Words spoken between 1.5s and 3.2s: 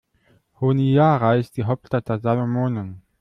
die Hauptstadt der Salomonen.